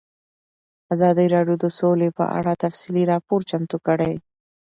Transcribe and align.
ازادي 0.93 1.25
راډیو 1.35 1.55
د 1.63 1.65
سوله 1.77 2.07
په 2.17 2.25
اړه 2.37 2.53
تفصیلي 2.63 3.03
راپور 3.11 3.39
چمتو 3.49 3.77
کړی. 3.87 4.13